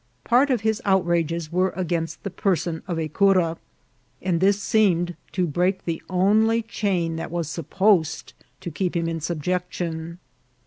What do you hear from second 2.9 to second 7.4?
a cura, and this seemed to break the only chain that